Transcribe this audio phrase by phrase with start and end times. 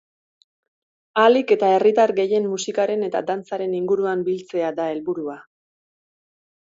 [1.23, 5.37] Ahalik eta herritar gehien musikaren eta dantzaren inguruan biltzea da helburua.